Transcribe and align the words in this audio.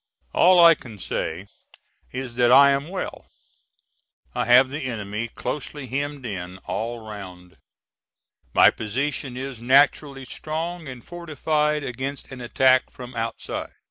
All 0.33 0.59
I 0.59 0.73
can 0.73 0.97
say 0.97 1.45
is 2.11 2.33
that 2.33 2.51
I 2.51 2.71
am 2.71 2.87
well. 2.87 3.27
I 4.33 4.45
have 4.45 4.69
the 4.71 4.85
enemy 4.85 5.27
closely 5.27 5.85
hemmed 5.85 6.25
in 6.25 6.57
all 6.65 7.07
round. 7.07 7.57
My 8.51 8.71
position 8.71 9.37
is 9.37 9.61
naturally 9.61 10.25
strong 10.25 10.87
and 10.87 11.05
fortified 11.05 11.83
against 11.83 12.31
an 12.31 12.41
attack 12.41 12.89
from 12.89 13.13
outside. 13.13 13.73